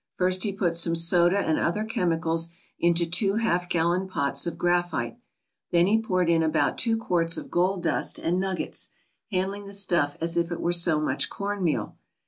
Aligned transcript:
First 0.15 0.41
he 0.41 0.51
put 0.51 0.73
some 0.75 0.95
soda 0.95 1.37
and 1.37 1.59
other 1.59 1.83
chemicals 1.83 2.49
into 2.79 3.05
two 3.05 3.35
half 3.35 3.69
gallon 3.69 4.07
pots 4.07 4.47
of 4.47 4.57
graphite.. 4.57 5.19
Then 5.69 5.85
he 5.85 6.01
poured 6.01 6.27
in 6.27 6.41
about 6.41 6.79
two 6.79 6.97
quarts 6.97 7.37
of 7.37 7.51
gold 7.51 7.83
dust 7.83 8.17
and 8.17 8.39
nuggets, 8.39 8.89
handling 9.29 9.65
the 9.67 9.73
stuff 9.73 10.17
as 10.19 10.37
if 10.37 10.49
it 10.51 10.59
were 10.59 10.71
so 10.71 10.99
much 10.99 11.29
cornmeal. 11.29 11.97